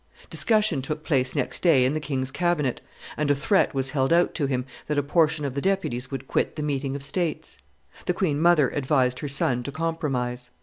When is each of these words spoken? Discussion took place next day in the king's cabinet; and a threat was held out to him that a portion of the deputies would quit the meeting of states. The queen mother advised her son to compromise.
Discussion 0.31 0.81
took 0.81 1.03
place 1.03 1.35
next 1.35 1.61
day 1.61 1.85
in 1.85 1.93
the 1.93 1.99
king's 1.99 2.31
cabinet; 2.31 2.81
and 3.17 3.29
a 3.29 3.35
threat 3.35 3.75
was 3.75 3.91
held 3.91 4.11
out 4.11 4.33
to 4.33 4.47
him 4.47 4.65
that 4.87 4.97
a 4.97 5.03
portion 5.03 5.45
of 5.45 5.53
the 5.53 5.61
deputies 5.61 6.09
would 6.09 6.27
quit 6.27 6.55
the 6.55 6.63
meeting 6.63 6.95
of 6.95 7.03
states. 7.03 7.59
The 8.07 8.13
queen 8.15 8.41
mother 8.41 8.69
advised 8.69 9.19
her 9.19 9.29
son 9.29 9.61
to 9.61 9.71
compromise. 9.71 10.49